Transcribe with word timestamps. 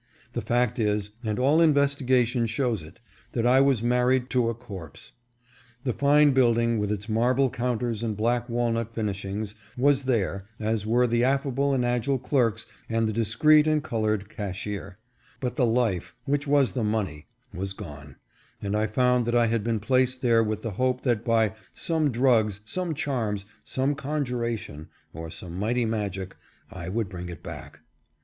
The 0.33 0.41
fact 0.41 0.79
is, 0.79 1.11
and 1.23 1.37
all 1.37 1.61
investigation 1.61 2.47
shows 2.47 2.81
it, 2.81 2.97
that 3.33 3.45
I 3.45 3.61
was 3.61 3.83
married 3.83 4.31
to 4.31 4.49
a 4.49 4.55
corpse. 4.55 5.11
The 5.83 5.93
fine 5.93 6.31
building, 6.31 6.79
with 6.79 6.91
its 6.91 7.07
marble 7.07 7.51
counters 7.51 8.01
and 8.01 8.17
black 8.17 8.49
walnut 8.49 8.95
finishings, 8.95 9.53
was 9.77 10.05
there, 10.05 10.47
as 10.59 10.87
were 10.87 11.05
the 11.05 11.23
affable 11.23 11.71
and 11.71 11.85
agile 11.85 12.17
clerks 12.17 12.65
and 12.89 13.07
the 13.07 13.13
discreet 13.13 13.67
and 13.67 13.83
colored 13.83 14.27
cashier: 14.27 14.97
but 15.39 15.55
the 15.55 15.67
Life, 15.67 16.15
which 16.25 16.47
was 16.47 16.71
the 16.71 16.83
money, 16.83 17.27
was 17.53 17.73
gone, 17.73 18.15
and 18.59 18.75
I 18.75 18.87
found 18.87 19.27
that 19.27 19.35
I 19.35 19.45
had 19.45 19.63
been 19.63 19.79
placed 19.79 20.23
there 20.23 20.43
with 20.43 20.63
the 20.63 20.71
hope 20.71 21.01
that 21.03 21.23
by" 21.23 21.53
some 21.75 22.11
drugs, 22.11 22.61
some 22.65 22.95
charms, 22.95 23.45
some 23.63 23.93
conjura 23.93 24.57
tion, 24.57 24.87
or 25.13 25.29
some 25.29 25.59
mighty 25.59 25.85
magic," 25.85 26.35
I 26.71 26.89
would 26.89 27.07
bring 27.07 27.29
it 27.29 27.43
back. 27.43 27.81